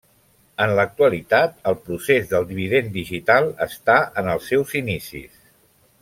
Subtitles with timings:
[0.63, 5.37] En l'actualitat, el procés del Dividend Digital està en els seus inicis.